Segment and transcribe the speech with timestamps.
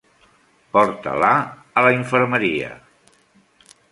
[0.77, 1.33] Porta-la
[1.81, 2.73] a la infermeria.